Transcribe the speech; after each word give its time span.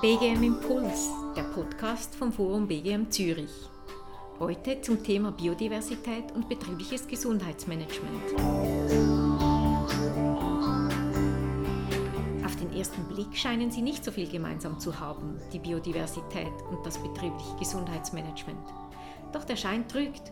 BGM 0.00 0.44
Impuls, 0.44 1.08
der 1.34 1.42
Podcast 1.42 2.14
vom 2.14 2.32
Forum 2.32 2.68
BGM 2.68 3.10
Zürich. 3.10 3.50
Heute 4.38 4.80
zum 4.80 5.02
Thema 5.02 5.32
Biodiversität 5.32 6.30
und 6.36 6.48
betriebliches 6.48 7.08
Gesundheitsmanagement. 7.08 8.22
Auf 12.46 12.54
den 12.54 12.72
ersten 12.72 13.02
Blick 13.08 13.36
scheinen 13.36 13.72
sie 13.72 13.82
nicht 13.82 14.04
so 14.04 14.12
viel 14.12 14.30
gemeinsam 14.30 14.78
zu 14.78 15.00
haben, 15.00 15.40
die 15.52 15.58
Biodiversität 15.58 16.52
und 16.70 16.86
das 16.86 16.96
betriebliche 16.98 17.56
Gesundheitsmanagement. 17.58 18.68
Doch 19.32 19.42
der 19.42 19.56
Schein 19.56 19.88
trügt. 19.88 20.30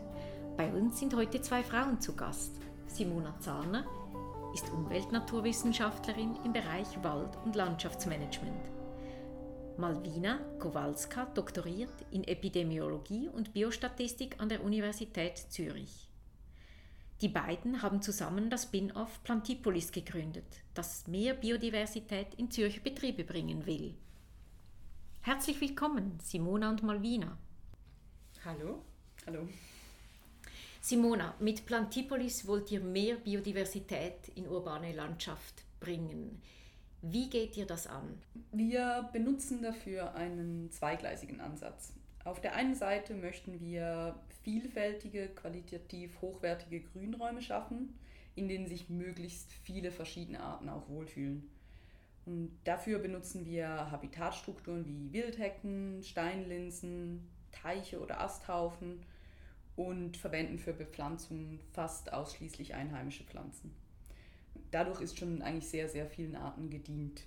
Bei 0.57 0.73
uns 0.73 1.01
sind 1.01 1.17
heute 1.17 1.41
zwei 1.41 1.65
Frauen 1.65 2.01
zu 2.01 2.15
Gast. 2.15 2.53
Simona 2.87 3.37
Zahner 3.41 3.85
ist 4.55 4.73
Umweltnaturwissenschaftlerin 4.73 6.37
im 6.45 6.53
Bereich 6.53 7.03
Wald- 7.03 7.37
und 7.45 7.57
Landschaftsmanagement. 7.57 8.76
Malwina 9.79 10.39
Kowalska 10.59 11.27
doktoriert 11.27 11.93
in 12.11 12.25
Epidemiologie 12.25 13.29
und 13.29 13.53
Biostatistik 13.53 14.41
an 14.41 14.49
der 14.49 14.65
Universität 14.65 15.37
Zürich. 15.37 16.09
Die 17.21 17.29
beiden 17.29 17.83
haben 17.83 18.01
zusammen 18.01 18.49
das 18.49 18.65
Spin-off 18.65 19.23
Plantipolis 19.23 19.93
gegründet, 19.93 20.47
das 20.73 21.07
mehr 21.07 21.35
Biodiversität 21.35 22.35
in 22.37 22.51
Zürcher 22.51 22.81
Betriebe 22.81 23.25
bringen 23.25 23.67
will. 23.67 23.95
Herzlich 25.21 25.61
willkommen, 25.61 26.19
Simona 26.23 26.71
und 26.71 26.83
Malvina. 26.83 27.37
Hallo. 28.45 28.83
Hallo. 29.27 29.47
Simona, 30.81 31.35
mit 31.41 31.67
Plantipolis 31.67 32.47
wollt 32.47 32.71
ihr 32.71 32.81
mehr 32.81 33.17
Biodiversität 33.17 34.29
in 34.37 34.49
urbane 34.49 34.93
Landschaft 34.93 35.65
bringen. 35.81 36.41
Wie 37.09 37.31
geht 37.31 37.57
ihr 37.57 37.67
das 37.67 37.87
an? 37.87 38.21
Wir 38.51 39.09
benutzen 39.13 39.63
dafür 39.63 40.17
einen 40.17 40.73
zweigleisigen 40.73 41.41
Ansatz. 41.41 41.93
Auf 42.25 42.41
der 42.41 42.57
einen 42.57 42.75
Seite 42.75 43.15
möchten 43.15 43.61
wir 43.61 44.19
vielfältige, 44.43 45.29
qualitativ 45.29 46.21
hochwertige 46.21 46.81
Grünräume 46.81 47.43
schaffen, 47.43 47.97
in 48.35 48.49
denen 48.49 48.67
sich 48.67 48.91
möglichst 48.91 49.53
viele 49.53 49.93
verschiedene 49.93 50.41
Arten 50.41 50.69
auch 50.69 50.89
wohlfühlen. 50.89 51.49
Und 52.25 52.51
dafür 52.65 52.99
benutzen 52.99 53.47
wir 53.47 53.69
Habitatstrukturen 53.69 54.85
wie 54.85 55.13
Wildhecken, 55.13 56.03
Steinlinsen, 56.03 57.29
Teiche 57.53 58.01
oder 58.01 58.21
Asthaufen 58.21 59.07
und 59.77 60.17
verwenden 60.17 60.59
für 60.59 60.73
Bepflanzung 60.73 61.61
fast 61.73 62.13
ausschließlich 62.13 62.75
einheimische 62.75 63.23
Pflanzen. 63.23 63.86
Dadurch 64.71 65.01
ist 65.01 65.19
schon 65.19 65.43
eigentlich 65.43 65.69
sehr, 65.69 65.89
sehr 65.89 66.07
vielen 66.07 66.37
Arten 66.37 66.71
gedient. 66.71 67.23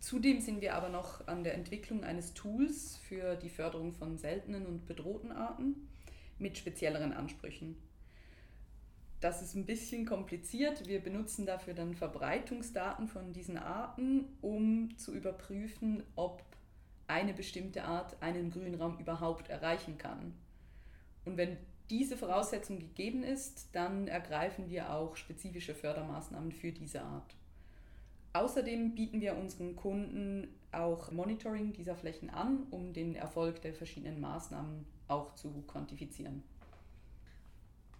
Zudem 0.00 0.40
sind 0.40 0.62
wir 0.62 0.74
aber 0.74 0.88
noch 0.88 1.26
an 1.28 1.44
der 1.44 1.54
Entwicklung 1.54 2.04
eines 2.04 2.32
Tools 2.32 2.96
für 3.08 3.36
die 3.36 3.50
Förderung 3.50 3.92
von 3.92 4.16
seltenen 4.16 4.66
und 4.66 4.86
bedrohten 4.86 5.30
Arten 5.30 5.88
mit 6.38 6.56
spezielleren 6.56 7.12
Ansprüchen. 7.12 7.76
Das 9.20 9.42
ist 9.42 9.54
ein 9.54 9.66
bisschen 9.66 10.06
kompliziert. 10.06 10.88
Wir 10.88 11.00
benutzen 11.00 11.44
dafür 11.44 11.74
dann 11.74 11.94
Verbreitungsdaten 11.94 13.06
von 13.06 13.34
diesen 13.34 13.58
Arten, 13.58 14.24
um 14.40 14.96
zu 14.96 15.14
überprüfen, 15.14 16.02
ob 16.16 16.42
eine 17.06 17.34
bestimmte 17.34 17.84
Art 17.84 18.16
einen 18.22 18.50
Grünraum 18.50 18.98
überhaupt 18.98 19.50
erreichen 19.50 19.98
kann. 19.98 20.32
Und 21.26 21.36
wenn 21.36 21.58
diese 21.90 22.16
Voraussetzung 22.16 22.78
gegeben 22.78 23.22
ist, 23.24 23.68
dann 23.72 24.08
ergreifen 24.08 24.70
wir 24.70 24.94
auch 24.94 25.16
spezifische 25.16 25.74
Fördermaßnahmen 25.74 26.52
für 26.52 26.72
diese 26.72 27.02
Art. 27.02 27.34
Außerdem 28.32 28.94
bieten 28.94 29.20
wir 29.20 29.36
unseren 29.36 29.74
Kunden 29.74 30.48
auch 30.70 31.10
Monitoring 31.10 31.72
dieser 31.72 31.96
Flächen 31.96 32.30
an, 32.30 32.62
um 32.70 32.92
den 32.92 33.16
Erfolg 33.16 33.60
der 33.62 33.74
verschiedenen 33.74 34.20
Maßnahmen 34.20 34.86
auch 35.08 35.34
zu 35.34 35.64
quantifizieren. 35.66 36.44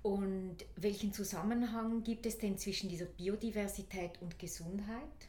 Und 0.02 0.56
welchen 0.76 1.12
Zusammenhang 1.12 2.04
gibt 2.04 2.24
es 2.26 2.38
denn 2.38 2.56
zwischen 2.56 2.88
dieser 2.88 3.04
Biodiversität 3.06 4.22
und 4.22 4.38
Gesundheit? 4.38 5.28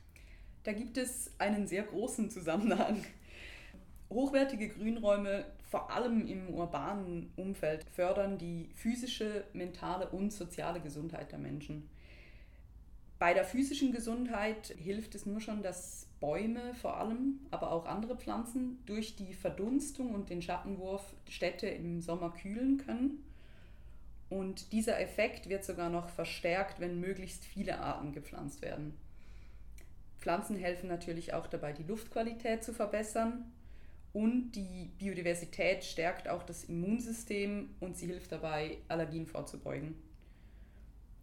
Da 0.64 0.72
gibt 0.72 0.98
es 0.98 1.32
einen 1.40 1.68
sehr 1.68 1.84
großen 1.84 2.30
Zusammenhang. 2.30 3.04
Hochwertige 4.12 4.68
Grünräume, 4.68 5.46
vor 5.70 5.90
allem 5.90 6.28
im 6.28 6.50
urbanen 6.50 7.32
Umfeld, 7.38 7.86
fördern 7.96 8.38
die 8.38 8.70
physische, 8.76 9.46
mentale 9.54 10.10
und 10.10 10.34
soziale 10.34 10.82
Gesundheit 10.82 11.32
der 11.32 11.40
Menschen. 11.40 11.90
Bei 13.20 13.34
der 13.34 13.46
physischen 13.46 13.94
Gesundheit 13.94 14.76
hilft 14.78 15.16
es 15.16 15.26
nur 15.26 15.40
schon, 15.40 15.64
dass 15.64 16.08
Bäume 16.20 16.74
vor 16.74 16.98
allem, 16.98 17.40
aber 17.52 17.72
auch 17.72 17.86
andere 17.86 18.18
Pflanzen 18.18 18.84
durch 18.86 19.16
die 19.16 19.34
Verdunstung 19.34 20.14
und 20.14 20.30
den 20.30 20.42
Schattenwurf 20.42 21.14
Städte 21.30 21.68
im 21.68 22.02
Sommer 22.02 22.32
kühlen 22.32 22.80
können. 22.80 23.24
Und 24.30 24.74
dieser 24.74 25.00
Effekt 25.00 25.48
wird 25.48 25.64
sogar 25.64 25.90
noch 25.90 26.10
verstärkt, 26.10 26.82
wenn 26.82 27.00
möglichst 27.00 27.46
viele 27.46 27.80
Arten 27.80 28.12
gepflanzt 28.12 28.62
werden. 28.62 28.98
Pflanzen 30.20 30.58
helfen 30.58 30.90
natürlich 30.90 31.34
auch 31.34 31.48
dabei, 31.48 31.72
die 31.72 31.84
Luftqualität 31.84 32.64
zu 32.64 32.74
verbessern 32.74 33.46
und 34.14 34.52
die 34.52 34.92
Biodiversität 34.98 35.84
stärkt 35.84 36.28
auch 36.28 36.44
das 36.44 36.66
Immunsystem 36.66 37.70
und 37.80 37.98
sie 37.98 38.08
hilft 38.08 38.32
dabei, 38.32 38.78
Allergien 38.88 39.26
vorzubeugen. 39.26 39.96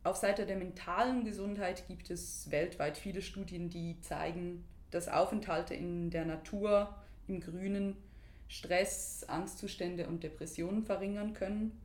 Auf 0.05 0.17
Seite 0.17 0.47
der 0.47 0.57
mentalen 0.57 1.25
Gesundheit 1.25 1.87
gibt 1.87 2.11
es 2.11 2.51
weltweit 2.51 2.97
viele 2.97 3.21
Studien, 3.21 3.69
die 3.69 4.01
zeigen, 4.01 4.65
dass 4.91 5.09
Aufenthalte 5.09 5.75
in 5.75 6.09
der 6.09 6.25
Natur, 6.25 6.95
im 7.27 7.41
Grünen, 7.41 7.97
Stress, 8.49 9.25
Angstzustände 9.29 10.07
und 10.07 10.23
Depressionen 10.23 10.83
verringern 10.83 11.35
können. 11.35 11.79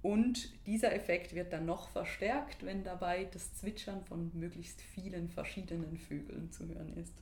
Und 0.00 0.50
dieser 0.66 0.94
Effekt 0.94 1.34
wird 1.34 1.52
dann 1.52 1.66
noch 1.66 1.90
verstärkt, 1.90 2.64
wenn 2.64 2.82
dabei 2.82 3.24
das 3.24 3.52
Zwitschern 3.54 4.02
von 4.02 4.30
möglichst 4.32 4.80
vielen 4.80 5.28
verschiedenen 5.28 5.98
Vögeln 5.98 6.50
zu 6.50 6.66
hören 6.66 6.96
ist. 6.96 7.12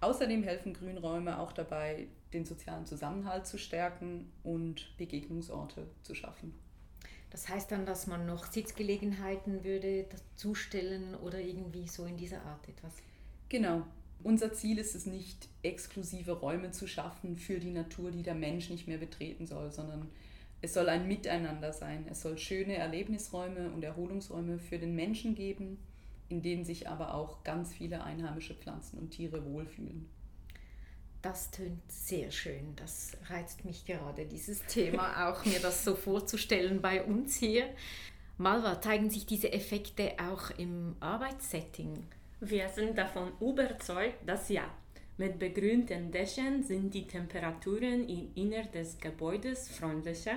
Außerdem 0.00 0.42
helfen 0.42 0.74
Grünräume 0.74 1.38
auch 1.38 1.52
dabei, 1.52 2.06
den 2.32 2.44
sozialen 2.44 2.86
Zusammenhalt 2.86 3.46
zu 3.46 3.58
stärken 3.58 4.30
und 4.44 4.96
Begegnungsorte 4.96 5.88
zu 6.02 6.14
schaffen. 6.14 6.54
Das 7.30 7.48
heißt 7.48 7.70
dann, 7.70 7.84
dass 7.84 8.06
man 8.06 8.26
noch 8.26 8.46
Sitzgelegenheiten 8.46 9.64
würde 9.64 10.06
zustellen 10.36 11.14
oder 11.16 11.40
irgendwie 11.40 11.86
so 11.86 12.04
in 12.04 12.16
dieser 12.16 12.42
Art 12.42 12.68
etwas? 12.68 12.94
Genau. 13.48 13.82
Unser 14.24 14.52
Ziel 14.52 14.78
ist 14.78 14.94
es 14.94 15.06
nicht, 15.06 15.48
exklusive 15.62 16.32
Räume 16.32 16.72
zu 16.72 16.86
schaffen 16.88 17.36
für 17.36 17.60
die 17.60 17.70
Natur, 17.70 18.10
die 18.10 18.22
der 18.22 18.34
Mensch 18.34 18.68
nicht 18.68 18.88
mehr 18.88 18.98
betreten 18.98 19.46
soll, 19.46 19.70
sondern 19.70 20.10
es 20.60 20.74
soll 20.74 20.88
ein 20.88 21.06
Miteinander 21.06 21.72
sein. 21.72 22.06
Es 22.10 22.22
soll 22.22 22.36
schöne 22.36 22.76
Erlebnisräume 22.76 23.70
und 23.70 23.84
Erholungsräume 23.84 24.58
für 24.58 24.78
den 24.78 24.96
Menschen 24.96 25.36
geben, 25.36 25.78
in 26.28 26.42
denen 26.42 26.64
sich 26.64 26.88
aber 26.88 27.14
auch 27.14 27.42
ganz 27.44 27.72
viele 27.72 28.02
einheimische 28.04 28.54
Pflanzen 28.54 28.98
und 28.98 29.10
Tiere 29.10 29.44
wohlfühlen. 29.44 30.08
Das 31.22 31.50
tönt 31.50 31.90
sehr 31.90 32.30
schön. 32.30 32.76
Das 32.76 33.16
reizt 33.28 33.64
mich 33.64 33.84
gerade, 33.84 34.24
dieses 34.26 34.64
Thema, 34.66 35.28
auch 35.28 35.44
mir 35.44 35.58
das 35.60 35.84
so 35.84 35.94
vorzustellen 35.94 36.80
bei 36.80 37.02
uns 37.02 37.36
hier. 37.36 37.68
Malva, 38.36 38.80
zeigen 38.80 39.10
sich 39.10 39.26
diese 39.26 39.52
Effekte 39.52 40.12
auch 40.18 40.50
im 40.58 40.94
Arbeitssetting? 41.00 42.06
Wir 42.40 42.68
sind 42.68 42.96
davon 42.96 43.32
überzeugt, 43.40 44.18
dass 44.26 44.48
ja. 44.48 44.64
Mit 45.16 45.40
begrünten 45.40 46.12
Dächern 46.12 46.62
sind 46.62 46.94
die 46.94 47.08
Temperaturen 47.08 48.08
im 48.08 48.30
Innern 48.36 48.70
des 48.70 48.98
Gebäudes 49.00 49.68
freundlicher. 49.68 50.36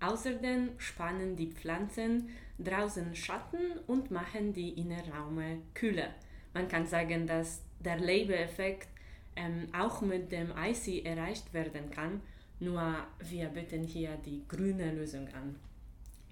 Außerdem 0.00 0.72
spannen 0.76 1.36
die 1.36 1.46
Pflanzen 1.46 2.28
draußen 2.64 3.14
Schatten 3.14 3.78
und 3.86 4.10
machen 4.10 4.52
die 4.52 4.70
Innenräume 4.70 5.58
kühler. 5.74 6.14
Man 6.54 6.68
kann 6.68 6.86
sagen, 6.86 7.26
dass 7.26 7.62
der 7.78 7.98
Label-Effekt 7.98 8.88
ähm, 9.36 9.68
auch 9.72 10.02
mit 10.02 10.32
dem 10.32 10.52
IC 10.56 11.04
erreicht 11.04 11.52
werden 11.54 11.90
kann, 11.90 12.20
nur 12.58 12.96
wir 13.20 13.48
bieten 13.48 13.84
hier 13.84 14.16
die 14.24 14.42
grüne 14.46 14.92
Lösung 14.92 15.28
an. 15.28 15.56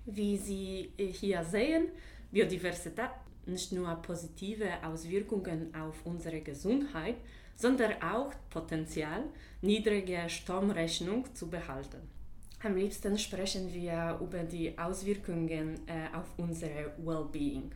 Wie 0.05 0.37
Sie 0.37 0.93
hier 0.97 1.45
sehen, 1.45 1.89
Biodiversität 2.31 3.11
nicht 3.47 3.73
nur 3.73 3.95
positive 3.97 4.69
Auswirkungen 4.85 5.75
auf 5.75 6.05
unsere 6.05 6.41
Gesundheit, 6.41 7.17
sondern 7.57 8.01
auch 8.03 8.33
Potenzial, 8.51 9.25
niedrige 9.63 10.29
Stromrechnung 10.29 11.35
zu 11.35 11.49
behalten. 11.49 12.18
Am 12.61 12.75
liebsten 12.75 13.17
sprechen 13.17 13.73
wir 13.73 14.19
über 14.21 14.43
die 14.43 14.77
Auswirkungen 14.77 15.77
äh, 15.87 16.17
auf 16.17 16.27
unser 16.39 16.69
Wellbeing. 16.99 17.71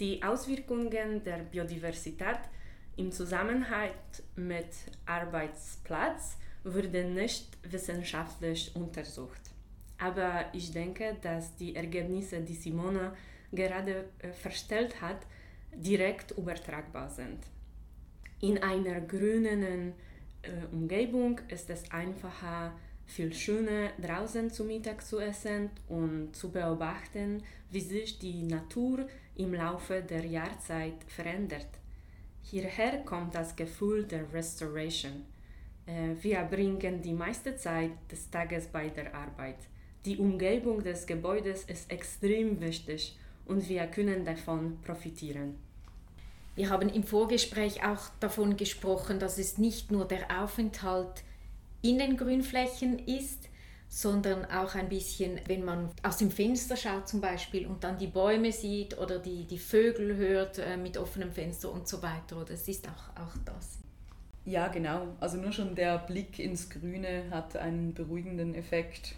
Die 0.00 0.20
Auswirkungen 0.20 1.22
der 1.22 1.44
Biodiversität 1.44 2.40
im 2.96 3.12
Zusammenhang 3.12 3.90
mit 4.34 4.66
Arbeitsplatz 5.06 6.36
wurden 6.64 7.14
nicht 7.14 7.46
wissenschaftlich 7.62 8.74
untersucht. 8.74 9.40
Aber 9.98 10.46
ich 10.52 10.72
denke, 10.72 11.16
dass 11.22 11.54
die 11.54 11.76
Ergebnisse, 11.76 12.40
die 12.40 12.54
Simona 12.54 13.14
gerade 13.52 14.06
äh, 14.18 14.32
verstellt 14.32 15.00
hat, 15.00 15.20
direkt 15.72 16.32
übertragbar 16.32 17.08
sind. 17.08 17.38
In 18.40 18.60
einer 18.60 19.00
grünen 19.00 19.62
äh, 19.62 20.50
Umgebung 20.72 21.40
ist 21.48 21.70
es 21.70 21.88
einfacher, 21.92 22.72
viel 23.12 23.34
schöner 23.34 23.90
draußen 24.00 24.50
zu 24.50 24.64
Mittag 24.64 25.04
zu 25.04 25.20
essen 25.20 25.68
und 25.88 26.34
zu 26.34 26.50
beobachten, 26.50 27.42
wie 27.70 27.80
sich 27.80 28.18
die 28.18 28.42
Natur 28.42 29.06
im 29.36 29.52
Laufe 29.52 30.02
der 30.02 30.24
Jahrzeit 30.24 31.04
verändert. 31.08 31.68
Hierher 32.42 33.04
kommt 33.04 33.34
das 33.34 33.54
Gefühl 33.54 34.04
der 34.04 34.32
Restoration. 34.32 35.26
Äh, 35.86 36.14
wir 36.22 36.42
bringen 36.44 37.02
die 37.02 37.12
meiste 37.12 37.54
Zeit 37.56 37.92
des 38.10 38.30
Tages 38.30 38.66
bei 38.68 38.88
der 38.88 39.14
Arbeit. 39.14 39.58
Die 40.06 40.16
Umgebung 40.16 40.82
des 40.82 41.06
Gebäudes 41.06 41.64
ist 41.64 41.90
extrem 41.92 42.60
wichtig 42.60 43.16
und 43.44 43.68
wir 43.68 43.86
können 43.88 44.24
davon 44.24 44.80
profitieren. 44.80 45.58
Wir 46.54 46.70
haben 46.70 46.88
im 46.88 47.04
Vorgespräch 47.04 47.84
auch 47.84 48.08
davon 48.20 48.56
gesprochen, 48.56 49.18
dass 49.18 49.38
es 49.38 49.58
nicht 49.58 49.90
nur 49.90 50.06
der 50.06 50.42
Aufenthalt 50.42 51.22
in 51.82 51.98
den 51.98 52.16
Grünflächen 52.16 52.98
ist, 53.00 53.48
sondern 53.88 54.46
auch 54.46 54.74
ein 54.74 54.88
bisschen, 54.88 55.38
wenn 55.46 55.64
man 55.64 55.90
aus 56.02 56.16
dem 56.16 56.30
Fenster 56.30 56.76
schaut 56.76 57.08
zum 57.08 57.20
Beispiel 57.20 57.66
und 57.66 57.84
dann 57.84 57.98
die 57.98 58.06
Bäume 58.06 58.50
sieht 58.50 58.96
oder 58.96 59.18
die, 59.18 59.44
die 59.44 59.58
Vögel 59.58 60.16
hört 60.16 60.58
äh, 60.58 60.78
mit 60.78 60.96
offenem 60.96 61.30
Fenster 61.30 61.70
und 61.70 61.86
so 61.86 62.02
weiter. 62.02 62.40
Oder 62.40 62.52
es 62.52 62.66
ist 62.68 62.88
auch, 62.88 63.20
auch 63.20 63.36
das. 63.44 63.80
Ja, 64.46 64.68
genau. 64.68 65.08
Also 65.20 65.36
nur 65.36 65.52
schon 65.52 65.74
der 65.74 65.98
Blick 65.98 66.38
ins 66.38 66.70
Grüne 66.70 67.24
hat 67.30 67.54
einen 67.56 67.92
beruhigenden 67.92 68.54
Effekt 68.54 69.14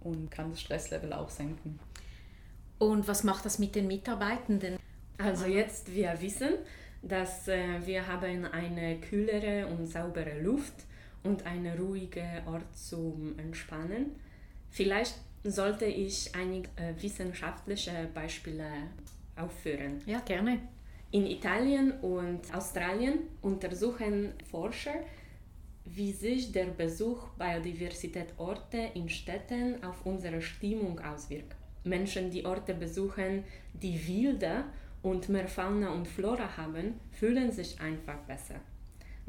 und 0.00 0.30
kann 0.30 0.50
das 0.50 0.60
Stresslevel 0.60 1.12
auch 1.12 1.30
senken. 1.30 1.78
Und 2.78 3.06
was 3.06 3.22
macht 3.22 3.44
das 3.44 3.58
mit 3.58 3.76
den 3.76 3.86
Mitarbeitenden? 3.86 4.78
Also 5.18 5.46
jetzt 5.46 5.94
wir 5.94 6.20
wissen, 6.20 6.54
dass 7.02 7.46
äh, 7.46 7.86
wir 7.86 8.06
haben 8.08 8.46
eine 8.46 8.98
kühlere 8.98 9.66
und 9.66 9.86
saubere 9.86 10.40
Luft 10.40 10.74
und 11.22 11.46
einen 11.46 11.78
ruhigen 11.78 12.46
Ort 12.46 12.76
zum 12.76 13.38
Entspannen. 13.38 14.16
Vielleicht 14.70 15.16
sollte 15.44 15.86
ich 15.86 16.34
einige 16.34 16.68
äh, 16.76 16.94
wissenschaftliche 17.00 18.08
Beispiele 18.14 18.66
aufführen. 19.36 20.00
Ja, 20.06 20.20
gerne. 20.20 20.60
In 21.12 21.26
Italien 21.26 21.92
und 22.02 22.54
Australien 22.54 23.20
untersuchen 23.42 24.32
Forscher, 24.50 24.94
wie 25.84 26.12
sich 26.12 26.52
der 26.52 26.66
Besuch 26.66 27.30
Biodiversitätsorte 27.30 28.90
in 28.94 29.08
Städten 29.08 29.82
auf 29.82 30.06
unsere 30.06 30.40
Stimmung 30.40 31.00
auswirkt. 31.00 31.56
Menschen, 31.82 32.30
die 32.30 32.44
Orte 32.44 32.74
besuchen, 32.74 33.44
die 33.72 34.06
wilder 34.06 34.64
und 35.02 35.28
mehr 35.28 35.48
Fauna 35.48 35.90
und 35.90 36.06
Flora 36.06 36.56
haben, 36.56 37.00
fühlen 37.10 37.50
sich 37.50 37.80
einfach 37.80 38.18
besser. 38.18 38.60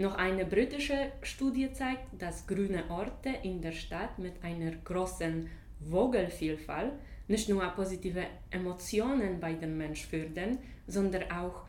Noch 0.01 0.15
eine 0.15 0.45
britische 0.45 1.12
Studie 1.21 1.71
zeigt, 1.74 2.19
dass 2.19 2.48
grüne 2.48 2.89
Orte 2.89 3.30
in 3.44 3.62
der 3.62 3.71
Stadt 3.71 4.18
mit 4.18 4.44
einer 4.44 4.71
großen 4.71 5.48
Vogelvielfalt 5.92 6.94
nicht 7.27 7.50
nur 7.50 7.62
positive 7.75 8.24
Emotionen 8.50 9.39
bei 9.39 9.53
den 9.53 9.77
Menschen 9.77 10.09
fördern, 10.09 10.57
sondern 10.88 11.30
auch 11.30 11.65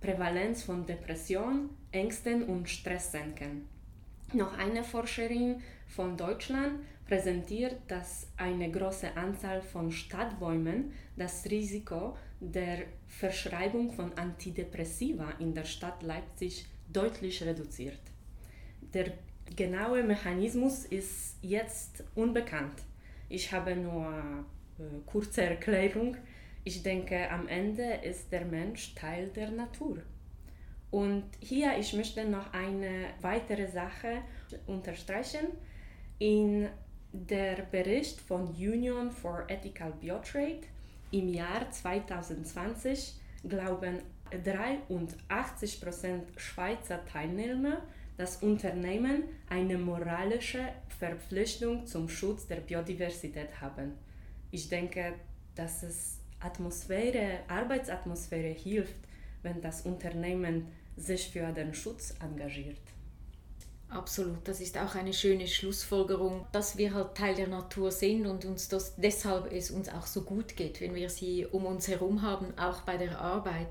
Prävalenz 0.00 0.62
von 0.62 0.86
Depression, 0.86 1.70
Ängsten 1.90 2.44
und 2.44 2.68
Stress 2.68 3.10
senken. 3.10 3.66
Noch 4.32 4.56
eine 4.56 4.84
Forscherin 4.84 5.60
von 5.88 6.16
Deutschland 6.16 6.84
präsentiert, 7.08 7.78
dass 7.88 8.28
eine 8.36 8.70
große 8.70 9.16
Anzahl 9.16 9.60
von 9.60 9.90
Stadtbäumen 9.90 10.92
das 11.16 11.46
Risiko 11.50 12.16
der 12.38 12.84
Verschreibung 13.08 13.90
von 13.90 14.12
Antidepressiva 14.16 15.32
in 15.40 15.52
der 15.52 15.64
Stadt 15.64 16.00
Leipzig 16.04 16.66
deutlich 16.88 17.42
reduziert. 17.42 18.00
Der 18.94 19.12
genaue 19.56 20.02
Mechanismus 20.02 20.84
ist 20.86 21.36
jetzt 21.42 22.04
unbekannt. 22.14 22.82
Ich 23.28 23.52
habe 23.52 23.76
nur 23.76 24.44
äh, 24.78 24.82
kurze 25.06 25.42
Erklärung. 25.42 26.16
Ich 26.64 26.82
denke, 26.82 27.30
am 27.30 27.48
Ende 27.48 28.00
ist 28.02 28.30
der 28.32 28.44
Mensch 28.44 28.94
Teil 28.94 29.28
der 29.28 29.50
Natur. 29.50 29.98
Und 30.90 31.24
hier, 31.40 31.78
ich 31.78 31.94
möchte 31.94 32.24
noch 32.24 32.52
eine 32.52 33.06
weitere 33.22 33.66
Sache 33.66 34.22
unterstreichen. 34.66 35.46
In 36.18 36.68
der 37.12 37.62
Bericht 37.62 38.20
von 38.20 38.48
Union 38.48 39.10
for 39.10 39.44
Ethical 39.48 39.92
Biotrade 40.00 40.60
im 41.10 41.28
Jahr 41.28 41.70
2020 41.70 43.14
glauben 43.48 44.00
83% 44.38 46.22
Schweizer 46.36 47.04
Teilnehmer, 47.04 47.82
dass 48.16 48.42
Unternehmen 48.42 49.24
eine 49.48 49.78
moralische 49.78 50.68
Verpflichtung 50.98 51.86
zum 51.86 52.08
Schutz 52.08 52.46
der 52.46 52.56
Biodiversität 52.56 53.60
haben. 53.60 53.92
Ich 54.50 54.68
denke, 54.68 55.14
dass 55.54 55.82
es 55.82 56.18
Atmosphäre, 56.40 57.40
Arbeitsatmosphäre 57.48 58.52
hilft, 58.52 58.94
wenn 59.42 59.60
das 59.60 59.82
Unternehmen 59.82 60.68
sich 60.96 61.30
für 61.30 61.52
den 61.52 61.74
Schutz 61.74 62.14
engagiert. 62.20 62.78
Absolut, 63.88 64.48
das 64.48 64.60
ist 64.60 64.78
auch 64.78 64.94
eine 64.94 65.12
schöne 65.12 65.46
Schlussfolgerung, 65.46 66.46
dass 66.50 66.78
wir 66.78 66.94
halt 66.94 67.14
Teil 67.14 67.34
der 67.34 67.48
Natur 67.48 67.90
sind 67.90 68.26
und 68.26 68.44
uns 68.46 68.68
das 68.68 68.96
deshalb 68.96 69.52
es 69.52 69.70
uns 69.70 69.90
auch 69.90 70.06
so 70.06 70.22
gut 70.22 70.56
geht, 70.56 70.80
wenn 70.80 70.94
wir 70.94 71.10
sie 71.10 71.44
um 71.44 71.66
uns 71.66 71.88
herum 71.88 72.22
haben, 72.22 72.56
auch 72.58 72.82
bei 72.82 72.96
der 72.96 73.20
Arbeit. 73.20 73.68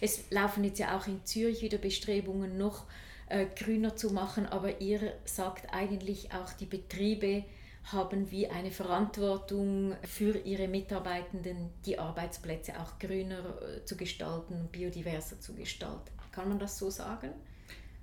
Es 0.00 0.30
laufen 0.30 0.64
jetzt 0.64 0.78
ja 0.78 0.96
auch 0.96 1.06
in 1.06 1.24
Zürich 1.24 1.62
wieder 1.62 1.78
Bestrebungen, 1.78 2.56
noch 2.56 2.86
äh, 3.28 3.46
grüner 3.56 3.96
zu 3.96 4.10
machen, 4.12 4.46
aber 4.46 4.80
ihr 4.80 5.12
sagt 5.24 5.72
eigentlich 5.72 6.32
auch, 6.32 6.52
die 6.52 6.66
Betriebe 6.66 7.44
haben 7.84 8.30
wie 8.30 8.48
eine 8.48 8.70
Verantwortung 8.70 9.96
für 10.02 10.36
ihre 10.38 10.68
Mitarbeitenden, 10.68 11.70
die 11.86 11.98
Arbeitsplätze 11.98 12.78
auch 12.78 12.98
grüner 12.98 13.58
äh, 13.62 13.84
zu 13.84 13.96
gestalten, 13.96 14.68
biodiverser 14.70 15.40
zu 15.40 15.54
gestalten. 15.54 16.10
Kann 16.32 16.48
man 16.48 16.58
das 16.58 16.78
so 16.78 16.90
sagen? 16.90 17.30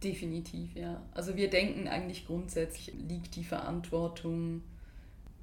Definitiv, 0.04 0.76
ja. 0.76 1.02
Also 1.14 1.36
wir 1.36 1.50
denken 1.50 1.88
eigentlich 1.88 2.28
grundsätzlich 2.28 2.94
liegt 2.94 3.36
die 3.36 3.44
Verantwortung 3.44 4.62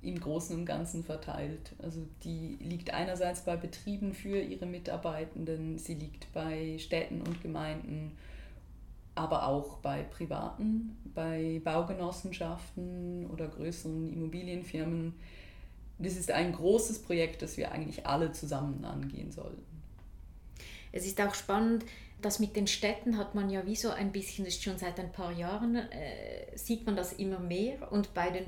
im 0.05 0.21
Großen 0.21 0.57
und 0.57 0.67
Ganzen 0.67 1.03
verteilt. 1.03 1.73
Also 1.79 2.07
die 2.23 2.59
liegt 2.61 2.93
einerseits 2.93 3.45
bei 3.45 3.57
Betrieben 3.57 4.15
für 4.15 4.39
ihre 4.39 4.67
Mitarbeitenden, 4.67 5.79
sie 5.79 5.95
liegt 5.95 6.33
bei 6.33 6.77
Städten 6.79 7.23
und 7.23 7.41
Gemeinden, 7.43 8.13
aber 9.15 9.47
auch 9.47 9.79
bei 9.79 10.03
Privaten, 10.03 10.97
bei 11.15 11.61
Baugenossenschaften 11.65 13.27
oder 13.27 13.49
größeren 13.49 14.13
Immobilienfirmen. 14.13 15.15
Das 15.99 16.17
ist 16.17 16.31
ein 16.31 16.53
großes 16.53 17.03
Projekt, 17.03 17.43
das 17.43 17.57
wir 17.57 17.73
eigentlich 17.73 18.07
alle 18.07 18.33
zusammen 18.33 18.85
angehen 18.85 19.31
sollten. 19.31 19.63
Es 20.93 21.07
ist 21.07 21.21
auch 21.21 21.35
spannend, 21.35 21.85
dass 22.21 22.39
mit 22.39 22.57
den 22.57 22.67
Städten 22.67 23.19
hat 23.19 23.35
man 23.35 23.51
ja 23.51 23.67
wie 23.67 23.77
so 23.77 23.91
ein 23.91 24.13
bisschen, 24.13 24.45
das 24.45 24.55
ist 24.55 24.63
schon 24.63 24.79
seit 24.79 24.99
ein 24.99 25.13
paar 25.13 25.33
Jahren, 25.33 25.77
äh, 25.77 26.57
sieht 26.57 26.87
man 26.87 26.97
das 26.97 27.13
immer 27.13 27.39
mehr 27.39 27.93
und 27.93 28.15
bei 28.15 28.31
den 28.31 28.47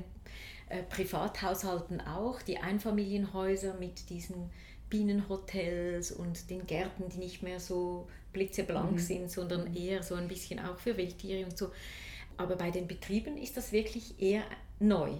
äh, 0.69 0.83
Privathaushalten 0.83 2.01
auch, 2.01 2.41
die 2.41 2.57
Einfamilienhäuser 2.57 3.75
mit 3.75 4.09
diesen 4.09 4.49
Bienenhotels 4.89 6.11
und 6.11 6.49
den 6.49 6.65
Gärten, 6.65 7.09
die 7.09 7.17
nicht 7.17 7.43
mehr 7.43 7.59
so 7.59 8.07
blitzeblank 8.33 8.93
mhm. 8.93 8.99
sind, 8.99 9.31
sondern 9.31 9.73
eher 9.75 10.03
so 10.03 10.15
ein 10.15 10.27
bisschen 10.27 10.59
auch 10.59 10.79
für 10.79 10.97
Wildtiere 10.97 11.45
und 11.45 11.57
so. 11.57 11.71
Aber 12.37 12.55
bei 12.55 12.71
den 12.71 12.87
Betrieben 12.87 13.37
ist 13.37 13.57
das 13.57 13.71
wirklich 13.71 14.21
eher 14.21 14.43
neu. 14.79 15.11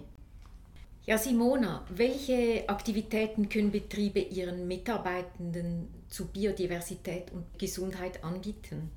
Ja, 1.06 1.18
Simona, 1.18 1.86
welche 1.89 2.68
Aktivitäten 2.68 3.48
können 3.48 3.72
Betriebe 3.72 4.20
ihren 4.20 4.68
Mitarbeitenden 4.68 5.88
zu 6.10 6.27
Biodiversität 6.27 7.32
und 7.32 7.46
Gesundheit 7.58 8.24
anbieten? 8.24 8.92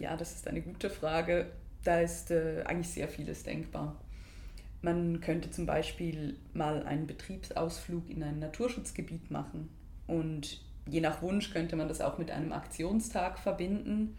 Ja, 0.00 0.16
das 0.16 0.34
ist 0.34 0.48
eine 0.48 0.60
gute 0.60 0.90
Frage. 0.90 1.52
Da 1.84 2.00
ist 2.00 2.32
äh, 2.32 2.64
eigentlich 2.66 2.90
sehr 2.90 3.08
vieles 3.08 3.44
denkbar. 3.44 3.96
Man 4.80 5.20
könnte 5.20 5.50
zum 5.50 5.66
Beispiel 5.66 6.38
mal 6.52 6.84
einen 6.84 7.06
Betriebsausflug 7.06 8.08
in 8.08 8.22
ein 8.22 8.38
Naturschutzgebiet 8.38 9.30
machen 9.30 9.68
und 10.06 10.60
je 10.86 11.00
nach 11.00 11.20
Wunsch 11.20 11.50
könnte 11.50 11.76
man 11.76 11.88
das 11.88 12.00
auch 12.00 12.18
mit 12.18 12.30
einem 12.30 12.52
Aktionstag 12.52 13.38
verbinden, 13.38 14.16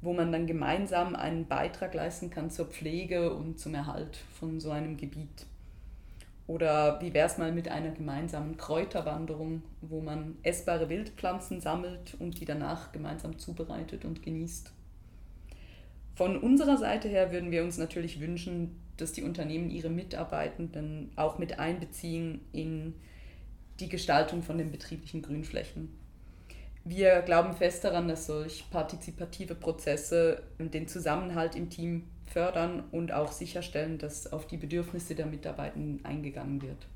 wo 0.00 0.12
man 0.12 0.32
dann 0.32 0.46
gemeinsam 0.46 1.14
einen 1.14 1.46
Beitrag 1.46 1.94
leisten 1.94 2.30
kann 2.30 2.50
zur 2.50 2.66
Pflege 2.66 3.34
und 3.34 3.58
zum 3.58 3.74
Erhalt 3.74 4.18
von 4.38 4.60
so 4.60 4.70
einem 4.70 4.96
Gebiet. 4.96 5.46
Oder 6.46 7.00
wie 7.00 7.14
wäre 7.14 7.28
es 7.28 7.38
mal 7.38 7.52
mit 7.52 7.68
einer 7.68 7.90
gemeinsamen 7.90 8.56
Kräuterwanderung, 8.56 9.62
wo 9.82 10.00
man 10.00 10.36
essbare 10.42 10.88
Wildpflanzen 10.88 11.60
sammelt 11.60 12.16
und 12.18 12.40
die 12.40 12.44
danach 12.44 12.90
gemeinsam 12.92 13.38
zubereitet 13.38 14.04
und 14.04 14.22
genießt. 14.22 14.72
Von 16.16 16.36
unserer 16.38 16.76
Seite 16.76 17.08
her 17.08 17.30
würden 17.30 17.50
wir 17.50 17.62
uns 17.62 17.78
natürlich 17.78 18.20
wünschen, 18.20 18.80
dass 19.00 19.12
die 19.12 19.22
Unternehmen 19.22 19.70
ihre 19.70 19.90
Mitarbeitenden 19.90 21.10
auch 21.16 21.38
mit 21.38 21.58
einbeziehen 21.58 22.40
in 22.52 22.94
die 23.80 23.88
Gestaltung 23.88 24.42
von 24.42 24.58
den 24.58 24.70
betrieblichen 24.70 25.22
Grünflächen. 25.22 25.96
Wir 26.84 27.20
glauben 27.22 27.54
fest 27.54 27.84
daran, 27.84 28.08
dass 28.08 28.26
solch 28.26 28.64
partizipative 28.70 29.54
Prozesse 29.54 30.42
den 30.58 30.88
Zusammenhalt 30.88 31.54
im 31.54 31.68
Team 31.68 32.08
fördern 32.26 32.84
und 32.90 33.12
auch 33.12 33.32
sicherstellen, 33.32 33.98
dass 33.98 34.32
auf 34.32 34.46
die 34.46 34.56
Bedürfnisse 34.56 35.14
der 35.14 35.26
Mitarbeitenden 35.26 36.04
eingegangen 36.04 36.62
wird. 36.62 36.86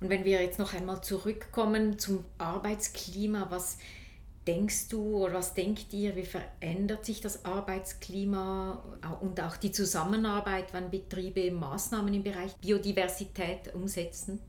Und 0.00 0.08
wenn 0.08 0.24
wir 0.24 0.42
jetzt 0.42 0.58
noch 0.58 0.74
einmal 0.74 1.00
zurückkommen 1.00 1.98
zum 1.98 2.24
Arbeitsklima, 2.38 3.46
was 3.50 3.78
denkst 4.46 4.88
du 4.88 5.24
oder 5.24 5.34
was 5.34 5.54
denkt 5.54 5.92
ihr, 5.92 6.16
wie 6.16 6.24
verändert 6.24 7.04
sich 7.04 7.20
das 7.20 7.44
Arbeitsklima 7.44 8.82
und 9.20 9.40
auch 9.40 9.56
die 9.56 9.72
Zusammenarbeit, 9.72 10.72
wenn 10.72 10.90
Betriebe 10.90 11.50
Maßnahmen 11.50 12.12
im 12.12 12.22
Bereich 12.22 12.54
Biodiversität 12.56 13.74
umsetzen? 13.74 14.40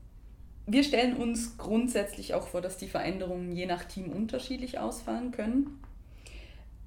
Wir 0.66 0.82
stellen 0.82 1.16
uns 1.16 1.58
grundsätzlich 1.58 2.34
auch 2.34 2.48
vor, 2.48 2.62
dass 2.62 2.78
die 2.78 2.88
Veränderungen 2.88 3.52
je 3.52 3.66
nach 3.66 3.84
Team 3.84 4.10
unterschiedlich 4.10 4.78
ausfallen 4.78 5.30
können. 5.30 5.78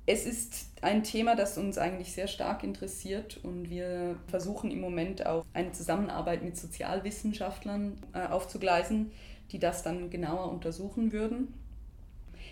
Es 0.09 0.25
ist 0.25 0.69
ein 0.81 1.03
Thema, 1.03 1.35
das 1.35 1.57
uns 1.57 1.77
eigentlich 1.77 2.13
sehr 2.13 2.27
stark 2.27 2.63
interessiert 2.63 3.39
und 3.43 3.69
wir 3.69 4.15
versuchen 4.27 4.71
im 4.71 4.79
Moment 4.79 5.25
auch 5.25 5.45
eine 5.53 5.73
Zusammenarbeit 5.73 6.43
mit 6.43 6.57
Sozialwissenschaftlern 6.57 7.97
äh, 8.13 8.25
aufzugleisen, 8.27 9.11
die 9.51 9.59
das 9.59 9.83
dann 9.83 10.09
genauer 10.09 10.51
untersuchen 10.51 11.11
würden. 11.11 11.53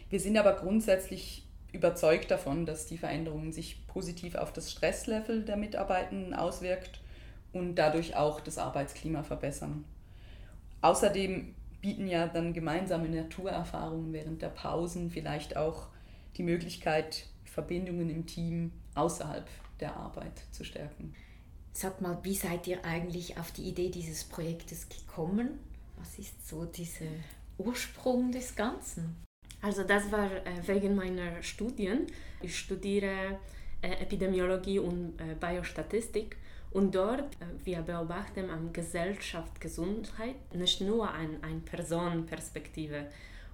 Wir 0.09 0.19
sind 0.19 0.37
aber 0.37 0.53
grundsätzlich 0.53 1.47
überzeugt 1.73 2.31
davon, 2.31 2.65
dass 2.65 2.85
die 2.85 2.97
Veränderung 2.97 3.51
sich 3.51 3.85
positiv 3.87 4.35
auf 4.35 4.53
das 4.53 4.71
Stresslevel 4.71 5.43
der 5.43 5.57
Mitarbeitenden 5.57 6.33
auswirkt 6.33 7.01
und 7.53 7.75
dadurch 7.75 8.15
auch 8.15 8.39
das 8.39 8.57
Arbeitsklima 8.57 9.23
verbessern. 9.23 9.85
Außerdem 10.81 11.55
bieten 11.81 12.07
ja 12.07 12.27
dann 12.27 12.53
gemeinsame 12.53 13.09
Naturerfahrungen 13.09 14.13
während 14.13 14.41
der 14.41 14.49
Pausen 14.49 15.11
vielleicht 15.11 15.57
auch 15.57 15.87
die 16.37 16.43
Möglichkeit, 16.43 17.27
Verbindungen 17.43 18.09
im 18.09 18.25
Team 18.25 18.71
außerhalb 18.95 19.47
der 19.79 19.95
Arbeit 19.95 20.43
zu 20.51 20.63
stärken. 20.63 21.13
Sag 21.73 22.01
mal, 22.01 22.17
wie 22.23 22.35
seid 22.35 22.67
ihr 22.67 22.85
eigentlich 22.85 23.37
auf 23.37 23.51
die 23.51 23.63
Idee 23.63 23.89
dieses 23.89 24.23
Projektes 24.23 24.87
gekommen? 24.87 25.59
Was 25.97 26.17
ist 26.19 26.47
so 26.47 26.65
dieser 26.65 27.05
Ursprung 27.57 28.31
des 28.31 28.55
Ganzen? 28.55 29.24
Also 29.65 29.81
das 29.81 30.11
war 30.11 30.29
äh, 30.31 30.67
wegen 30.67 30.93
meiner 30.93 31.41
Studien. 31.41 32.05
Ich 32.39 32.55
studiere 32.55 33.39
äh, 33.81 33.93
Epidemiologie 33.99 34.77
und 34.77 35.19
äh, 35.19 35.33
Biostatistik 35.39 36.37
und 36.69 36.93
dort 36.93 37.35
wir 37.63 37.81
beobachten 37.81 38.51
am 38.51 38.71
Gesellschaft 38.71 39.59
Gesundheit 39.59 40.35
nicht 40.53 40.81
nur 40.81 41.11
eine 41.11 41.41
ein 41.41 41.61
Personenperspektive. 41.63 43.07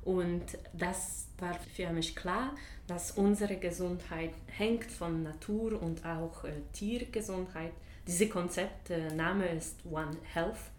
Und 0.03 0.43
das 0.73 1.27
war 1.37 1.53
für 1.53 1.89
mich 1.91 2.13
klar, 2.13 2.55
dass 2.87 3.11
unsere 3.11 3.55
Gesundheit 3.55 4.33
hängt 4.47 4.91
von 4.91 5.23
Natur 5.23 5.81
und 5.81 6.05
auch 6.05 6.43
Tiergesundheit. 6.73 7.71
Diese 8.05 8.27
Konzepte, 8.27 9.15
Name 9.15 9.47
ist 9.47 9.77
One 9.89 10.17
Health. 10.33 10.71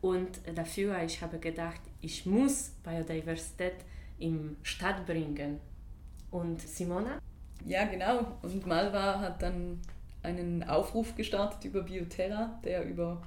Und 0.00 0.38
dafür 0.54 1.02
ich 1.02 1.20
habe 1.22 1.38
gedacht, 1.38 1.80
ich 2.02 2.24
muss 2.26 2.70
Biodiversität 2.84 3.74
im 4.18 4.56
Stadt 4.62 5.06
bringen. 5.06 5.60
Und 6.30 6.60
Simona? 6.60 7.20
Ja, 7.64 7.84
genau. 7.84 8.38
Und 8.42 8.66
Malva 8.66 9.20
hat 9.20 9.42
dann 9.42 9.80
einen 10.22 10.62
Aufruf 10.64 11.14
gestartet 11.16 11.64
über 11.64 11.82
Bioterra, 11.82 12.58
der 12.64 12.84
über 12.84 13.22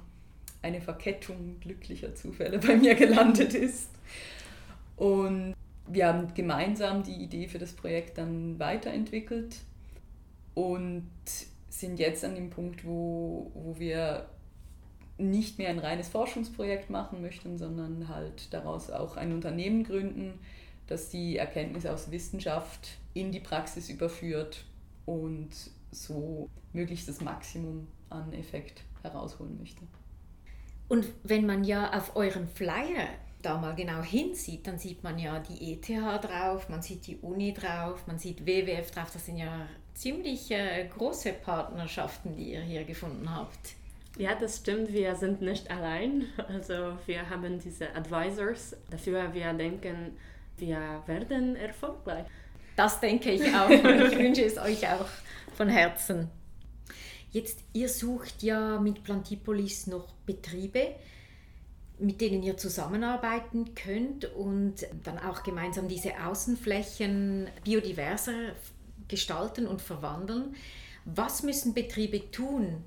eine 0.62 0.80
Verkettung 0.80 1.58
glücklicher 1.60 2.14
Zufälle 2.14 2.58
bei 2.58 2.76
mir 2.76 2.94
gelandet 2.94 3.54
ist. 3.54 3.90
Und 4.96 5.54
wir 5.88 6.06
haben 6.06 6.32
gemeinsam 6.34 7.02
die 7.02 7.14
Idee 7.14 7.48
für 7.48 7.58
das 7.58 7.72
Projekt 7.72 8.18
dann 8.18 8.58
weiterentwickelt 8.58 9.56
und 10.54 11.10
sind 11.68 11.98
jetzt 11.98 12.24
an 12.24 12.34
dem 12.34 12.50
Punkt, 12.50 12.84
wo, 12.84 13.50
wo 13.54 13.78
wir 13.78 14.26
nicht 15.18 15.58
mehr 15.58 15.70
ein 15.70 15.78
reines 15.78 16.08
Forschungsprojekt 16.08 16.90
machen 16.90 17.20
möchten, 17.22 17.58
sondern 17.58 18.08
halt 18.08 18.52
daraus 18.52 18.90
auch 18.90 19.16
ein 19.16 19.32
Unternehmen 19.32 19.84
gründen, 19.84 20.38
das 20.90 21.08
die 21.08 21.36
Erkenntnisse 21.36 21.92
aus 21.92 22.10
Wissenschaft 22.10 22.98
in 23.14 23.32
die 23.32 23.40
Praxis 23.40 23.88
überführt 23.88 24.64
und 25.06 25.50
so 25.90 26.50
möglichst 26.72 27.08
das 27.08 27.20
Maximum 27.20 27.86
an 28.10 28.32
Effekt 28.32 28.82
herausholen 29.02 29.56
möchte. 29.58 29.82
Und 30.88 31.06
wenn 31.22 31.46
man 31.46 31.62
ja 31.64 31.96
auf 31.96 32.16
euren 32.16 32.48
Flyer 32.48 33.08
da 33.40 33.56
mal 33.56 33.74
genau 33.74 34.02
hinsieht, 34.02 34.66
dann 34.66 34.78
sieht 34.78 35.02
man 35.04 35.18
ja 35.18 35.38
die 35.38 35.72
ETH 35.72 35.88
drauf, 35.88 36.68
man 36.68 36.82
sieht 36.82 37.06
die 37.06 37.16
Uni 37.18 37.54
drauf, 37.54 38.06
man 38.06 38.18
sieht 38.18 38.44
WWF 38.44 38.90
drauf. 38.90 39.10
Das 39.12 39.24
sind 39.24 39.38
ja 39.38 39.68
ziemlich 39.94 40.50
äh, 40.50 40.88
große 40.88 41.32
Partnerschaften, 41.34 42.34
die 42.34 42.52
ihr 42.52 42.62
hier 42.62 42.84
gefunden 42.84 43.32
habt. 43.32 43.76
Ja, 44.18 44.34
das 44.34 44.56
stimmt. 44.56 44.92
Wir 44.92 45.14
sind 45.14 45.40
nicht 45.40 45.70
allein. 45.70 46.24
Also 46.48 46.98
wir 47.06 47.30
haben 47.30 47.60
diese 47.60 47.94
Advisors. 47.94 48.76
Dafür 48.90 49.32
wir 49.32 49.52
denken, 49.52 50.16
wir 50.60 51.02
werden 51.06 51.56
erfolgreich. 51.56 52.26
Das 52.76 53.00
denke 53.00 53.30
ich 53.30 53.42
auch. 53.54 53.70
ich 53.70 54.18
wünsche 54.18 54.44
es 54.44 54.58
euch 54.58 54.86
auch 54.88 55.08
von 55.54 55.68
Herzen. 55.68 56.28
Jetzt, 57.30 57.60
ihr 57.72 57.88
sucht 57.88 58.42
ja 58.42 58.80
mit 58.80 59.04
Plantipolis 59.04 59.86
noch 59.86 60.12
Betriebe 60.26 60.94
mit 62.00 62.20
denen 62.20 62.42
ihr 62.42 62.56
zusammenarbeiten 62.56 63.74
könnt 63.74 64.24
und 64.24 64.86
dann 65.04 65.18
auch 65.18 65.42
gemeinsam 65.42 65.86
diese 65.86 66.12
Außenflächen 66.24 67.48
biodiverser 67.62 68.52
gestalten 69.06 69.66
und 69.66 69.82
verwandeln. 69.82 70.54
Was 71.04 71.42
müssen 71.42 71.74
Betriebe 71.74 72.30
tun, 72.30 72.84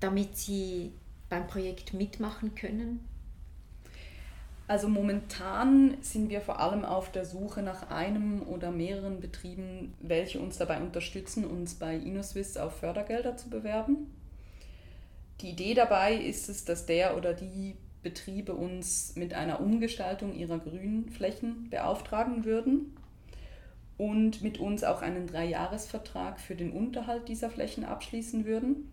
damit 0.00 0.36
sie 0.36 0.92
beim 1.28 1.46
Projekt 1.46 1.92
mitmachen 1.92 2.54
können? 2.54 3.00
Also 4.68 4.88
momentan 4.88 5.96
sind 6.00 6.30
wir 6.30 6.40
vor 6.40 6.60
allem 6.60 6.84
auf 6.84 7.10
der 7.10 7.24
Suche 7.24 7.62
nach 7.62 7.90
einem 7.90 8.42
oder 8.42 8.70
mehreren 8.70 9.20
Betrieben, 9.20 9.94
welche 10.00 10.40
uns 10.40 10.56
dabei 10.56 10.80
unterstützen, 10.80 11.44
uns 11.44 11.74
bei 11.74 11.96
InnoSwiss 11.96 12.56
auf 12.56 12.76
Fördergelder 12.76 13.36
zu 13.36 13.50
bewerben. 13.50 14.14
Die 15.40 15.50
Idee 15.50 15.74
dabei 15.74 16.14
ist 16.14 16.48
es, 16.48 16.64
dass 16.64 16.86
der 16.86 17.16
oder 17.16 17.34
die 17.34 17.74
Betriebe 18.02 18.54
uns 18.54 19.14
mit 19.16 19.34
einer 19.34 19.60
Umgestaltung 19.60 20.34
ihrer 20.34 20.58
Grünflächen 20.58 21.68
beauftragen 21.70 22.44
würden 22.44 22.96
und 23.98 24.42
mit 24.42 24.58
uns 24.58 24.84
auch 24.84 25.02
einen 25.02 25.26
Dreijahresvertrag 25.26 26.40
für 26.40 26.54
den 26.54 26.72
Unterhalt 26.72 27.28
dieser 27.28 27.50
Flächen 27.50 27.84
abschließen 27.84 28.44
würden. 28.44 28.90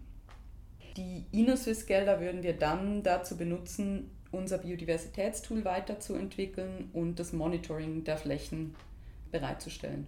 Die 0.98 1.26
InnoSwiss-Gelder 1.32 2.20
würden 2.20 2.44
wir 2.44 2.54
dann 2.54 3.04
dazu 3.04 3.38
benutzen, 3.38 4.12
unser 4.32 4.60
Biodiversitätstool 4.60 5.66
weiterzuentwickeln 5.66 6.90
und 6.94 7.20
das 7.20 7.34
Monitoring 7.34 8.04
der 8.04 8.18
Flächen 8.18 8.76
bereitzustellen. 9.32 10.08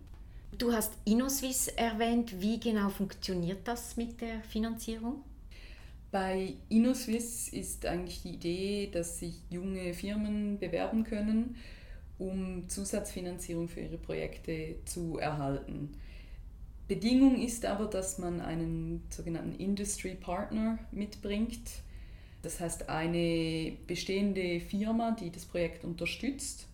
Du 0.57 0.73
hast 0.73 0.93
InnoSwiss 1.05 1.67
erwähnt. 1.69 2.41
Wie 2.41 2.59
genau 2.59 2.89
funktioniert 2.89 3.67
das 3.67 3.97
mit 3.97 4.19
der 4.21 4.41
Finanzierung? 4.41 5.23
Bei 6.11 6.55
InnoSwiss 6.67 7.47
ist 7.47 7.85
eigentlich 7.85 8.21
die 8.21 8.31
Idee, 8.31 8.89
dass 8.91 9.19
sich 9.19 9.41
junge 9.49 9.93
Firmen 9.93 10.59
bewerben 10.59 11.05
können, 11.05 11.55
um 12.19 12.67
Zusatzfinanzierung 12.67 13.69
für 13.69 13.79
ihre 13.79 13.97
Projekte 13.97 14.75
zu 14.85 15.17
erhalten. 15.17 15.91
Bedingung 16.89 17.41
ist 17.41 17.65
aber, 17.65 17.85
dass 17.85 18.17
man 18.17 18.41
einen 18.41 19.03
sogenannten 19.09 19.55
Industry 19.55 20.15
Partner 20.15 20.77
mitbringt. 20.91 21.61
Das 22.41 22.59
heißt 22.59 22.89
eine 22.89 23.73
bestehende 23.87 24.59
Firma, 24.59 25.15
die 25.19 25.31
das 25.31 25.45
Projekt 25.45 25.83
unterstützt. 25.83 26.67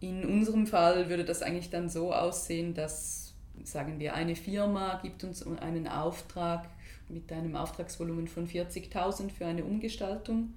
In 0.00 0.24
unserem 0.24 0.66
Fall 0.66 1.08
würde 1.08 1.24
das 1.24 1.42
eigentlich 1.42 1.70
dann 1.70 1.88
so 1.88 2.12
aussehen, 2.12 2.74
dass, 2.74 3.34
sagen 3.64 3.98
wir, 3.98 4.14
eine 4.14 4.36
Firma 4.36 5.00
gibt 5.02 5.24
uns 5.24 5.46
einen 5.46 5.88
Auftrag 5.88 6.68
mit 7.08 7.32
einem 7.32 7.56
Auftragsvolumen 7.56 8.28
von 8.28 8.46
40.000 8.46 9.30
für 9.30 9.46
eine 9.46 9.64
Umgestaltung. 9.64 10.54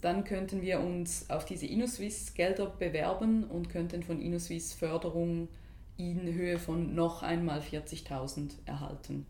Dann 0.00 0.24
könnten 0.24 0.62
wir 0.62 0.80
uns 0.80 1.30
auf 1.30 1.44
diese 1.44 1.66
InnoSwiss 1.66 2.34
Gelder 2.34 2.66
bewerben 2.66 3.44
und 3.44 3.70
könnten 3.70 4.02
von 4.02 4.20
InnoSwiss 4.20 4.72
Förderung 4.72 5.48
in 5.96 6.32
Höhe 6.34 6.58
von 6.58 6.94
noch 6.94 7.22
einmal 7.22 7.60
40.000 7.60 8.50
erhalten. 8.66 9.26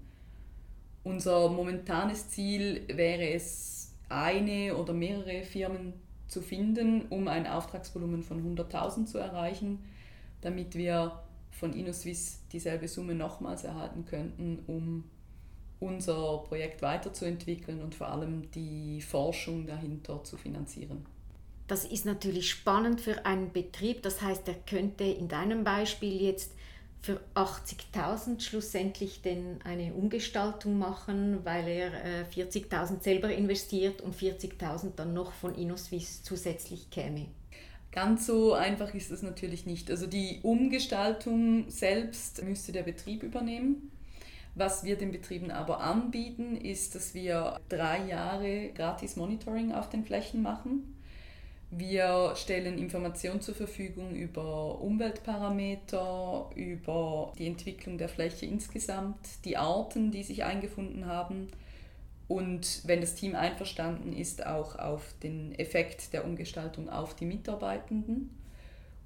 Unser 1.04 1.48
momentanes 1.50 2.30
Ziel 2.30 2.84
wäre 2.88 3.30
es, 3.30 3.81
eine 4.12 4.76
oder 4.76 4.92
mehrere 4.92 5.42
Firmen 5.42 5.94
zu 6.28 6.40
finden, 6.40 7.06
um 7.10 7.28
ein 7.28 7.46
Auftragsvolumen 7.46 8.22
von 8.22 8.56
100.000 8.56 9.06
zu 9.06 9.18
erreichen, 9.18 9.78
damit 10.40 10.74
wir 10.74 11.20
von 11.50 11.72
InnoSwiss 11.72 12.40
dieselbe 12.52 12.88
Summe 12.88 13.14
nochmals 13.14 13.64
erhalten 13.64 14.04
könnten, 14.04 14.60
um 14.66 15.04
unser 15.78 16.38
Projekt 16.38 16.80
weiterzuentwickeln 16.80 17.82
und 17.82 17.94
vor 17.94 18.08
allem 18.08 18.50
die 18.52 19.00
Forschung 19.02 19.66
dahinter 19.66 20.22
zu 20.24 20.36
finanzieren. 20.36 21.04
Das 21.66 21.84
ist 21.84 22.06
natürlich 22.06 22.50
spannend 22.50 23.00
für 23.00 23.24
einen 23.26 23.52
Betrieb. 23.52 24.02
Das 24.02 24.22
heißt, 24.22 24.46
er 24.48 24.54
könnte 24.54 25.04
in 25.04 25.28
deinem 25.28 25.64
Beispiel 25.64 26.20
jetzt 26.20 26.52
für 27.02 27.20
80.000 27.34 28.40
schlussendlich 28.40 29.22
denn 29.22 29.60
eine 29.64 29.92
Umgestaltung 29.92 30.78
machen, 30.78 31.44
weil 31.44 31.66
er 31.66 31.90
40.000 32.30 32.72
äh, 32.72 33.02
selber 33.02 33.34
investiert 33.34 34.00
und 34.00 34.14
40.000 34.14 34.92
dann 34.94 35.12
noch 35.12 35.32
von 35.32 35.54
InnoSwiss 35.56 36.22
zusätzlich 36.22 36.90
käme. 36.90 37.26
Ganz 37.90 38.26
so 38.26 38.54
einfach 38.54 38.94
ist 38.94 39.10
es 39.10 39.22
natürlich 39.22 39.66
nicht. 39.66 39.90
Also 39.90 40.06
die 40.06 40.38
Umgestaltung 40.42 41.68
selbst 41.68 42.42
müsste 42.44 42.70
der 42.70 42.84
Betrieb 42.84 43.24
übernehmen. 43.24 43.90
Was 44.54 44.84
wir 44.84 44.96
den 44.96 45.12
Betrieben 45.12 45.50
aber 45.50 45.80
anbieten, 45.80 46.56
ist, 46.56 46.94
dass 46.94 47.14
wir 47.14 47.58
drei 47.68 48.06
Jahre 48.06 48.70
gratis 48.74 49.16
Monitoring 49.16 49.72
auf 49.72 49.88
den 49.88 50.04
Flächen 50.04 50.42
machen. 50.42 50.94
Wir 51.74 52.34
stellen 52.36 52.76
Informationen 52.76 53.40
zur 53.40 53.54
Verfügung 53.54 54.14
über 54.14 54.78
Umweltparameter, 54.82 56.50
über 56.54 57.32
die 57.38 57.46
Entwicklung 57.46 57.96
der 57.96 58.10
Fläche 58.10 58.44
insgesamt, 58.44 59.16
die 59.46 59.56
Arten, 59.56 60.10
die 60.10 60.22
sich 60.22 60.44
eingefunden 60.44 61.06
haben 61.06 61.48
und 62.28 62.82
wenn 62.84 63.00
das 63.00 63.14
Team 63.14 63.34
einverstanden 63.34 64.12
ist, 64.12 64.44
auch 64.44 64.78
auf 64.78 65.14
den 65.22 65.58
Effekt 65.58 66.12
der 66.12 66.26
Umgestaltung 66.26 66.90
auf 66.90 67.16
die 67.16 67.24
Mitarbeitenden. 67.24 68.38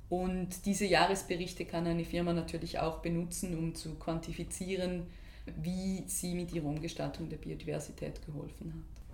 Und 0.09 0.67
diese 0.67 0.87
Jahresberichte 0.87 1.67
kann 1.67 1.87
eine 1.87 2.05
Firma 2.05 2.33
natürlich 2.33 2.81
auch 2.81 2.99
benutzen, 2.99 3.57
um 3.57 3.77
zu 3.77 3.95
quantifizieren, 3.95 5.07
wie 5.57 6.03
sie 6.09 6.35
mit 6.35 6.53
ihrer 6.53 6.67
Umgestaltung 6.67 7.29
der 7.29 7.37
Biodiversität 7.37 8.27
geholfen 8.27 8.75
hat. 8.75 9.06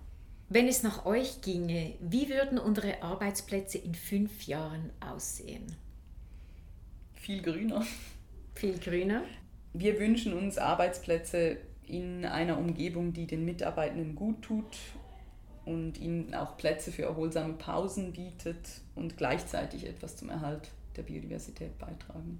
Wenn 0.53 0.67
es 0.67 0.83
nach 0.83 1.07
euch 1.07 1.41
ginge, 1.41 1.95
wie 1.99 2.29
würden 2.29 2.59
unsere 2.59 3.01
Arbeitsplätze 3.01 3.79
in 3.79 3.95
fünf 3.95 4.43
Jahren 4.43 4.91
aussehen? 4.99 5.65
Viel 7.15 7.41
grüner. 7.41 7.83
Viel 8.53 8.77
grüner. 8.77 9.23
Wir 9.73 9.99
wünschen 9.99 10.31
uns 10.31 10.59
Arbeitsplätze 10.59 11.57
in 11.87 12.23
einer 12.23 12.59
Umgebung, 12.59 13.13
die 13.13 13.25
den 13.25 13.45
Mitarbeitenden 13.45 14.13
gut 14.13 14.43
tut 14.43 14.77
und 15.65 15.97
ihnen 15.97 16.35
auch 16.35 16.55
Plätze 16.55 16.91
für 16.91 17.05
erholsame 17.05 17.53
Pausen 17.53 18.13
bietet 18.13 18.59
und 18.93 19.17
gleichzeitig 19.17 19.87
etwas 19.87 20.17
zum 20.17 20.29
Erhalt 20.29 20.69
der 20.95 21.01
Biodiversität 21.01 21.79
beitragen. 21.79 22.39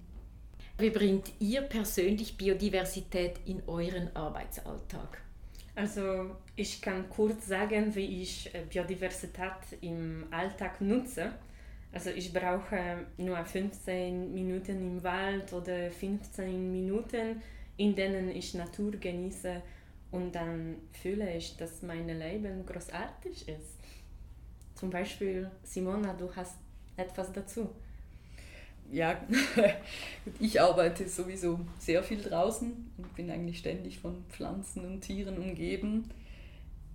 Wie 0.77 0.91
bringt 0.91 1.31
ihr 1.39 1.61
persönlich 1.61 2.37
Biodiversität 2.37 3.39
in 3.47 3.63
euren 3.65 4.15
Arbeitsalltag? 4.15 5.23
Also 5.75 6.35
ich 6.55 6.81
kann 6.81 7.09
kurz 7.09 7.47
sagen, 7.47 7.95
wie 7.95 8.21
ich 8.21 8.53
äh, 8.53 8.63
Biodiversität 8.69 9.79
im 9.81 10.25
Alltag 10.29 10.79
nutze. 10.81 11.33
Also 11.91 12.09
ich 12.11 12.31
brauche 12.31 13.05
nur 13.17 13.43
15 13.43 14.33
Minuten 14.33 14.81
im 14.81 15.03
Wald 15.03 15.51
oder 15.53 15.89
15 15.91 16.71
Minuten, 16.71 17.41
in 17.77 17.95
denen 17.95 18.29
ich 18.29 18.53
Natur 18.53 18.91
genieße 18.91 19.61
und 20.11 20.33
dann 20.33 20.75
fühle 20.91 21.35
ich, 21.35 21.57
dass 21.57 21.81
mein 21.81 22.07
Leben 22.07 22.65
großartig 22.65 23.47
ist. 23.47 23.79
Zum 24.75 24.91
Beispiel, 24.91 25.49
Simona, 25.63 26.13
du 26.13 26.35
hast 26.35 26.57
etwas 26.97 27.31
dazu 27.31 27.69
ja, 28.93 29.19
ich 30.39 30.61
arbeite 30.61 31.07
sowieso 31.09 31.59
sehr 31.79 32.03
viel 32.03 32.21
draußen 32.21 32.91
und 32.97 33.15
bin 33.15 33.31
eigentlich 33.31 33.57
ständig 33.57 33.99
von 33.99 34.23
Pflanzen 34.29 34.85
und 34.85 35.01
Tieren 35.01 35.39
umgeben. 35.39 36.09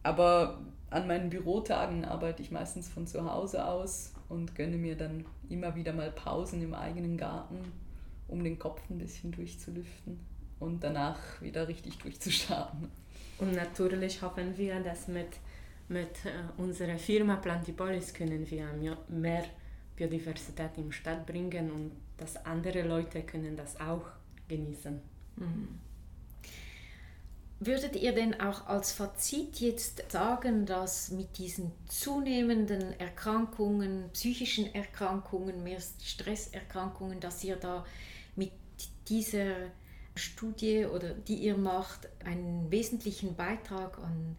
Aber 0.04 0.60
an 0.90 1.08
meinen 1.08 1.28
Bürotagen 1.28 2.04
arbeite 2.04 2.40
ich 2.40 2.52
meistens 2.52 2.88
von 2.88 3.06
zu 3.06 3.30
Hause 3.30 3.66
aus 3.66 4.12
und 4.28 4.54
gönne 4.54 4.76
mir 4.76 4.96
dann 4.96 5.24
immer 5.50 5.74
wieder 5.74 5.92
mal 5.92 6.12
Pausen 6.12 6.62
im 6.62 6.72
eigenen 6.72 7.16
Garten, 7.16 7.58
um 8.28 8.44
den 8.44 8.60
Kopf 8.60 8.80
ein 8.88 8.98
bisschen 8.98 9.32
durchzulüften 9.32 10.20
und 10.60 10.84
danach 10.84 11.18
wieder 11.42 11.66
richtig 11.66 11.98
durchzustarten. 12.02 12.88
Und 13.38 13.52
natürlich 13.54 14.22
hoffen 14.22 14.56
wir, 14.56 14.80
dass 14.80 15.08
mit, 15.08 15.28
mit 15.88 16.24
äh, 16.24 16.60
unserer 16.60 16.98
Firma 16.98 17.36
Plantipolis 17.36 18.14
können 18.14 18.48
wir 18.48 18.68
mehr 19.08 19.44
Biodiversität 19.98 20.70
in 20.76 20.92
Stadt 20.92 21.26
bringen 21.26 21.72
und 21.72 21.92
dass 22.16 22.44
andere 22.44 22.82
Leute 22.82 23.22
können 23.22 23.56
das 23.56 23.80
auch 23.80 24.06
genießen. 24.46 25.00
Mhm. 25.36 25.80
Würdet 27.60 27.96
ihr 27.96 28.12
denn 28.12 28.40
auch 28.40 28.68
als 28.68 28.92
Fazit 28.92 29.58
jetzt 29.58 30.12
sagen, 30.12 30.64
dass 30.64 31.10
mit 31.10 31.38
diesen 31.38 31.72
zunehmenden 31.88 32.98
Erkrankungen, 33.00 34.10
psychischen 34.12 34.72
Erkrankungen, 34.72 35.64
mehr 35.64 35.80
Stresserkrankungen, 35.80 37.18
dass 37.18 37.42
ihr 37.42 37.56
da 37.56 37.84
mit 38.36 38.52
dieser 39.08 39.54
Studie 40.14 40.86
oder 40.86 41.14
die 41.14 41.34
ihr 41.34 41.56
macht, 41.56 42.08
einen 42.24 42.70
wesentlichen 42.70 43.34
Beitrag 43.34 43.98
an 43.98 44.36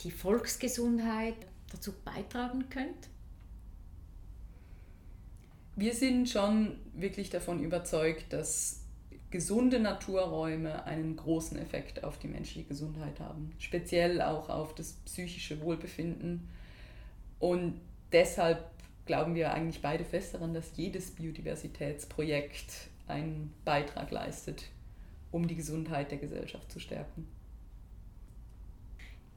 die 0.00 0.10
Volksgesundheit 0.10 1.36
dazu 1.70 1.92
beitragen 2.04 2.68
könnt? 2.68 3.08
Wir 5.80 5.94
sind 5.94 6.28
schon 6.28 6.76
wirklich 6.94 7.30
davon 7.30 7.64
überzeugt, 7.64 8.32
dass 8.32 8.84
gesunde 9.30 9.80
Naturräume 9.80 10.84
einen 10.84 11.16
großen 11.16 11.58
Effekt 11.58 12.04
auf 12.04 12.18
die 12.18 12.28
menschliche 12.28 12.68
Gesundheit 12.68 13.18
haben, 13.20 13.52
speziell 13.58 14.20
auch 14.20 14.50
auf 14.50 14.74
das 14.74 14.92
psychische 15.06 15.60
Wohlbefinden. 15.62 16.48
Und 17.38 17.80
deshalb 18.12 18.70
glauben 19.06 19.34
wir 19.34 19.54
eigentlich 19.54 19.80
beide 19.80 20.04
fest 20.04 20.34
daran, 20.34 20.52
dass 20.52 20.76
jedes 20.76 21.12
Biodiversitätsprojekt 21.12 22.88
einen 23.08 23.52
Beitrag 23.64 24.10
leistet, 24.10 24.64
um 25.30 25.48
die 25.48 25.56
Gesundheit 25.56 26.10
der 26.10 26.18
Gesellschaft 26.18 26.70
zu 26.70 26.78
stärken. 26.78 27.26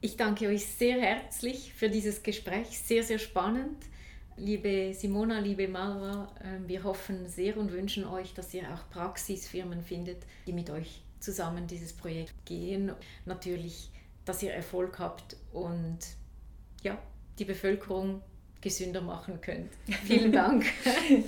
Ich 0.01 0.17
danke 0.17 0.47
euch 0.47 0.65
sehr 0.65 0.99
herzlich 0.99 1.73
für 1.73 1.89
dieses 1.89 2.23
Gespräch, 2.23 2.77
sehr, 2.79 3.03
sehr 3.03 3.19
spannend. 3.19 3.77
Liebe 4.38 4.93
Simona, 4.93 5.39
liebe 5.39 5.67
Mara, 5.67 6.28
ähm, 6.43 6.67
wir 6.67 6.84
hoffen 6.84 7.28
sehr 7.28 7.58
und 7.58 7.72
wünschen 7.72 8.06
euch, 8.06 8.34
dass 8.34 8.54
ihr 8.54 8.63
auch 8.74 8.89
Praxisfirmen 8.89 9.82
findet, 9.82 10.24
die 10.48 10.54
mit 10.54 10.69
euch 10.69 11.04
zusammen 11.19 11.67
dieses 11.67 11.93
Projekt 11.93 12.46
gehen. 12.46 12.91
Natürlich, 13.26 13.91
dass 14.26 14.41
ihr 14.41 14.54
Erfolg 14.54 15.00
habt 15.00 15.36
und 15.52 16.00
ja, 16.82 16.98
die 17.38 17.46
Bevölkerung 17.46 18.22
gesünder 18.62 19.02
machen 19.02 19.39
könnt. 19.41 19.72
Vielen 20.06 20.32
Dank. 20.32 20.65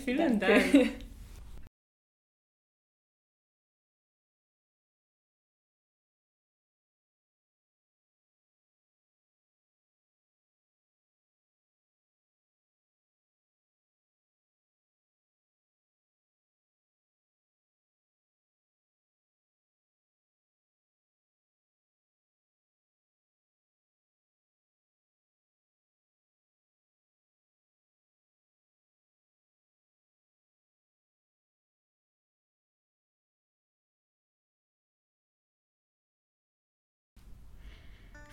Vielen 0.05 0.39
Dank. 0.39 0.91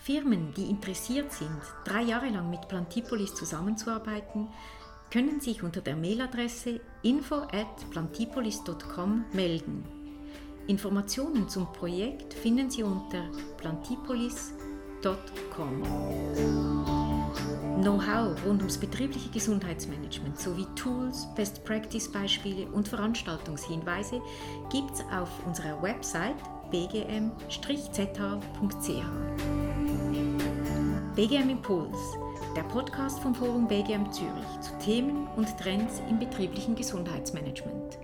Firmen, 0.03 0.53
die 0.55 0.69
interessiert 0.69 1.33
sind, 1.33 1.61
drei 1.85 2.03
Jahre 2.03 2.29
lang 2.29 2.51
mit 2.51 2.67
Plantipolis 2.67 3.35
zusammenzuarbeiten, 3.35 4.49
können 5.13 5.41
sich 5.41 5.63
unter 5.63 5.81
der 5.81 5.95
Mailadresse 5.95 6.81
info 7.03 7.37
at 7.37 7.89
plantipolis.com 7.91 9.27
melden. 9.33 9.85
Informationen 10.67 11.49
zum 11.49 11.73
Projekt 11.73 12.35
finden 12.35 12.69
Sie 12.69 12.83
unter 12.83 13.31
plantipolis.com. 13.59 15.83
Know-how 17.81 18.45
rund 18.45 18.61
ums 18.61 18.79
betriebliche 18.79 19.31
Gesundheitsmanagement 19.31 20.39
sowie 20.39 20.67
Tools, 20.75 21.29
Best-Practice-Beispiele 21.37 22.67
und 22.73 22.89
Veranstaltungshinweise 22.89 24.21
gibt 24.71 24.95
es 24.95 25.01
auf 25.13 25.31
unserer 25.47 25.81
Website 25.81 26.37
bgm-zh.ch. 26.73 27.61
BGM 31.15 31.51
Impuls, 31.51 31.99
der 32.57 32.63
Podcast 32.63 33.21
vom 33.21 33.35
Forum 33.35 33.69
BGM 33.69 34.11
Zürich 34.11 34.61
zu 34.63 34.73
Themen 34.79 35.29
und 35.37 35.55
Trends 35.59 36.01
im 36.09 36.19
betrieblichen 36.19 36.75
Gesundheitsmanagement. 36.75 37.99